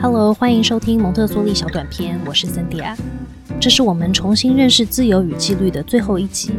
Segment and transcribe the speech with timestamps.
[0.00, 2.96] Hello，欢迎收听蒙特梭利小短片，我是 Cindy。
[3.60, 6.52] 这是我们重新认识自由与纪律的最后一集。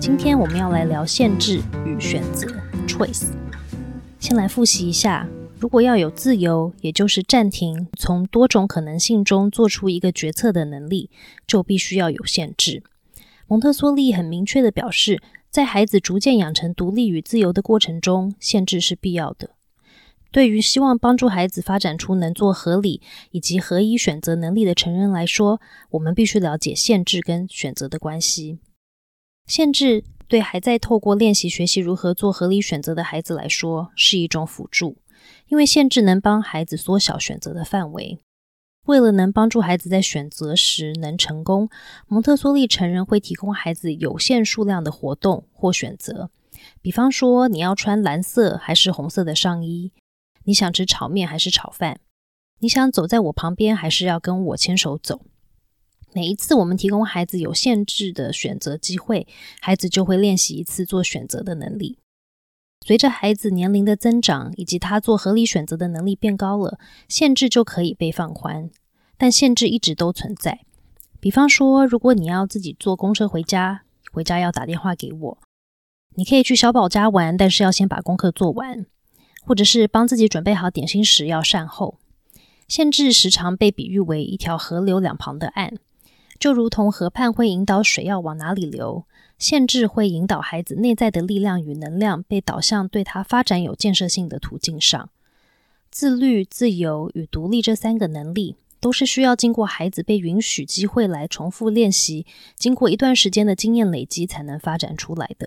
[0.00, 2.46] 今天我们要来聊限制与选择
[2.88, 3.26] （choice）。
[4.18, 11.10] 先来复习一下，如果要有自由，也就是暂停从多种可能性中做出一个决策的能力，
[11.46, 12.82] 就必须要有限制。
[13.46, 15.20] 蒙特梭利很明确的表示，
[15.50, 19.50] 在孩子逐渐养成独立与自由的过程中，限制是必要的。
[20.32, 28.58] 对于希望帮助孩子发展出能做合理以及合一选择能力的成人来说，我们必须了解限制跟选择的关系。
[29.46, 34.96] 限制对还在透过练习学习如何做合理选择的孩子来说是一种辅助，
[35.48, 38.18] 因为限制能帮孩子缩小选择的范围。
[38.86, 41.68] 为了能帮助孩子在选择时能成功，
[42.08, 46.30] 蒙特梭利成人会提供孩子有限数量的活动或选择。
[46.80, 49.92] 比方说，你要穿蓝色还是红色的上衣？
[50.44, 52.00] 你想吃炒面还是炒饭？
[52.58, 55.22] 你想走在我旁边，还是要跟我牵手走？
[56.12, 59.26] 每一次我们提供孩子有限制的选择机会，
[59.60, 61.98] 孩子就会练习一次做选择的能力。
[62.84, 68.70] 随着孩子年龄的增长，以及他做合理选择的能力变高了，限制就可以被放宽。
[69.16, 70.60] 但限制一直都存在。
[71.20, 75.38] 比方说，如果你要自己坐公车回家，回家要打电话给我。
[76.16, 78.84] 你可以去小宝家玩，但是要先把功课做完。
[79.44, 81.98] 或者是帮自己准备好点心时要善后。
[82.68, 85.76] 限制时常被比喻为一条河流两旁的岸，
[86.38, 89.04] 就如同河畔会引导水要往哪里流，
[89.38, 95.10] 限制会引导孩子内在的力量与能量被导向对他发展有建设性的途径上。
[95.90, 102.24] 自律、自由与独立这三个能力，都是需要经过孩子被允许机会来重复练习，
[102.56, 105.46] 经过一段时间的经验累积才能发展出来的。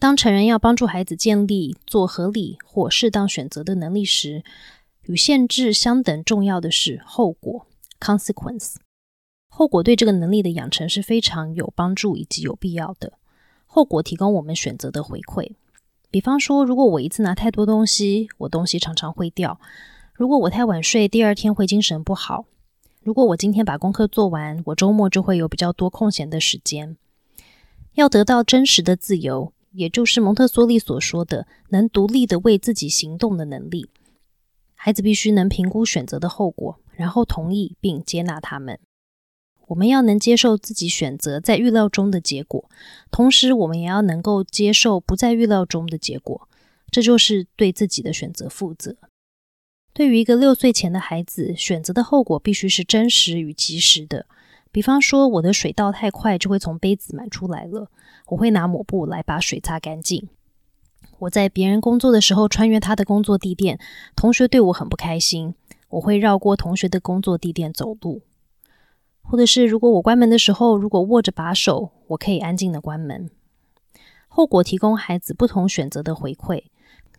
[0.00, 4.44] 当成人要帮助孩子建立做合理或适当选择的能力时，
[5.02, 7.66] 与限制相等重要的是后果
[7.98, 8.76] （consequence）。
[9.48, 13.14] 后果对这个能力的养成是非常有帮助以及有必要的。
[13.66, 15.52] 后果提供我们选择的回馈。
[16.10, 19.58] 比方说，如果我一次拿太多东西，我东西常常会掉；
[20.14, 22.44] 如果我太晚睡，第二天会精神不好；
[23.02, 26.96] 如果我今天把功课做完，我周末就会有比较多空闲的时间。
[27.94, 29.52] 要得到真实的自由。
[29.78, 33.88] 也就是蒙特梭利所说的能独立的为自己行动的能力。
[34.74, 38.78] 孩子必须能评估选择的后果，然后同意并接纳他们。
[39.68, 42.68] 我们要能接受自己选择在预料中的结果，
[43.10, 46.48] 同时我们也要能够接受不在预料中的结果。
[46.90, 48.96] 这就是对自己的选择负责。
[49.92, 54.26] 对于一个六岁前的孩子，选择的后果必须是真实与及时的。
[54.70, 57.90] 比方说，我的水倒太快，就会从杯子满出来了。
[58.26, 60.28] 我会拿抹布来把水擦干净。
[61.20, 63.80] 我在别人工作的时候穿越他的工作地垫，
[64.14, 65.54] 同学对我很不开心。
[65.88, 68.22] 我会绕过同学的工作地垫走路。
[69.22, 73.30] 或者是如果我关门的时候，如果握着把手，我可以安静的关门。
[74.28, 76.64] 后果提供孩子不同选择的回馈。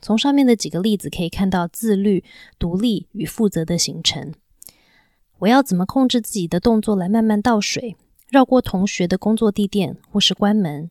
[0.01, 2.23] 从上面的几个例子可以看到自律、
[2.57, 4.33] 独立与负责的形成。
[5.39, 7.95] 我要怎么控制自己的动作来慢慢倒水，
[8.27, 10.89] 绕过同学的工作地垫，或是关门？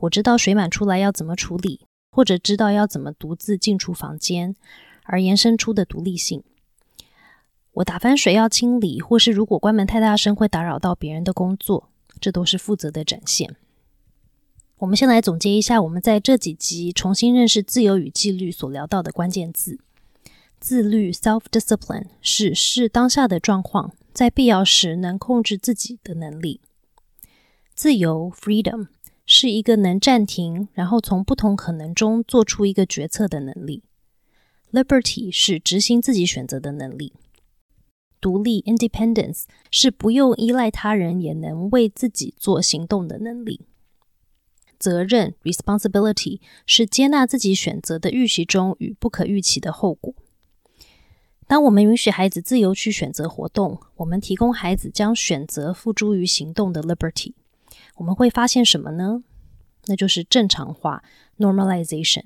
[0.00, 4.56] 我知道水满出来要怎么处理，或者知道要怎么独自进出房间，
[5.04, 6.42] 而延伸出的独立性。
[7.74, 11.88] 我打翻水要清理，或是如果关门太大声会打扰到别人的工作，
[12.20, 13.54] 这都是负责的展现。
[14.78, 19.78] 我们先来总结一下我们在这几集重新认识自由与纪律所聊到的关键字：
[20.62, 26.60] 自律 （self-discipline） 是视当下的状况，在必要时能控制自己的能力；
[27.74, 28.86] 自由 （freedom）。
[29.26, 33.82] 是一个能暂停，然后从不同可能中做出一个决策的能力。
[34.70, 37.12] Liberty 是执行自己选择的能力。
[38.20, 43.62] 独立 （Independence） 是不用依赖他人也能为自己做行动的能力。
[44.78, 50.14] 责任 （Responsibility） 是接纳自己选择的预期中与不可预期的后果。
[51.52, 57.34] 当我们允许孩子自由去选择活动，我们提供孩子将选择付诸于行动的 Liberty。
[57.96, 59.22] 我们会发现什么呢？
[59.84, 61.04] 那就是正常化
[61.36, 62.24] （normalization），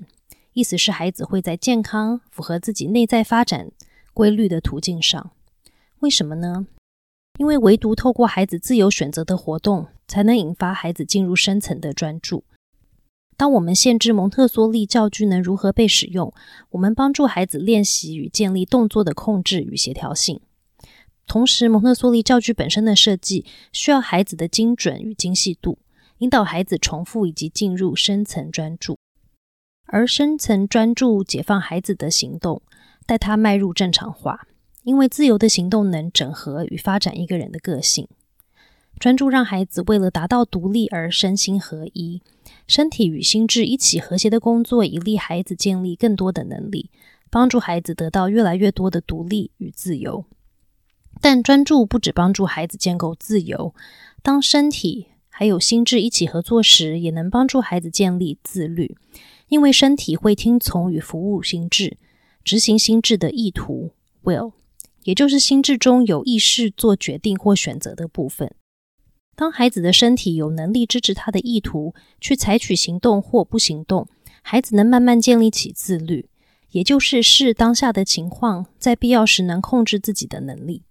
[0.53, 3.69] 意思是孩子会在健康、符合自己内在发展
[4.13, 5.31] 规律的途径上。
[5.99, 6.65] 为什么呢？
[7.37, 12.45] 因为唯独透过孩子自由选择的活动，才能引发孩子进入深层的专注。
[13.37, 16.33] 当我们限制蒙特梭利教具能如何被使用，
[16.71, 20.41] 我们帮助孩子练习与建立动作的控制与协调性。
[21.27, 25.77] 同时，蒙特梭利教具本身的设计需要孩子的精准与精细度，
[26.17, 28.97] 引导孩子重复以及进入深层专注。
[29.85, 32.63] 而深层专注解放孩子的行动，
[33.05, 34.47] 带他迈入正常化，
[34.83, 38.07] 因为自由的行动能整合与发展一个人的个性。
[38.99, 42.21] 专注让孩子为了达到独立而身心合一，
[42.65, 46.89] 身体与心智一起和谐的工作，以利孩子建立更多的能力，
[47.29, 50.25] 帮助孩子得到越来越多的独立与自由。
[51.21, 53.73] 但专注不只帮助孩子建构自由，
[54.23, 58.95] 当身体还有心智一起合作时，也能帮助孩子建立自律，
[59.47, 61.97] 因为身体会听从与服务心智，
[62.43, 63.91] 执行心智的意图
[64.23, 64.53] （will），
[65.03, 68.51] 也就是心智中有意识做决定或选择的部分。
[69.37, 74.07] 当孩子的身体有能力支持他的意图去采取行动或不行动，
[74.41, 76.27] 孩子能慢慢建立起自律，
[76.71, 80.81] 也就是视当下的情况，在必要时能控制自己的能力。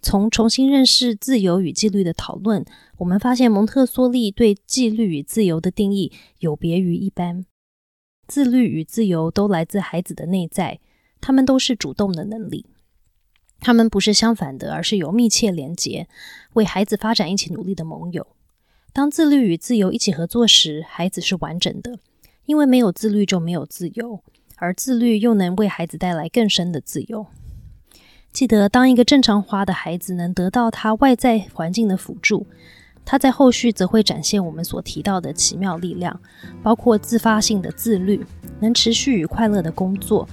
[0.00, 2.64] 从重新认识自由与纪律的讨论，
[2.96, 7.44] 我们发现蒙特梭利对纪律与自由的定义有别于一般。
[8.26, 10.80] 自律与自由都来自孩子的内在，
[11.20, 12.64] 他们都是主动的能力。
[13.60, 16.06] 他们不是相反的，而是有密切连结，
[16.52, 18.26] 为孩子发展一起努力的盟友。
[18.92, 21.98] 当自律与自由一起合作时，孩子是完整的，
[22.46, 24.20] 因为没有自律就没有自由，
[24.56, 27.26] 而自律又能为孩子带来更深的自由。
[28.32, 32.46] 记得，当一个正常化的孩子能得到他外在环境的辅助，
[33.04, 36.20] 他在后续则会展现我们所提到的奇妙力量，
[36.62, 38.24] 包括自发性的自律，
[38.60, 40.28] 能持续与快乐的工作。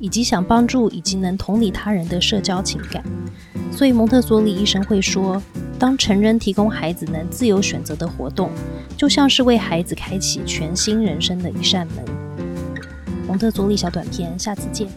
[0.00, 3.02] 以及想帮助以及能同理他人的社交情感，
[3.70, 5.42] 所以蒙特梭利医生会说，
[5.78, 8.50] 当成人提供孩子能自由选择的活动，
[8.96, 12.04] 就像是为孩子开启全新人生的一扇门。
[13.26, 14.88] 蒙特梭利小短片，下次见。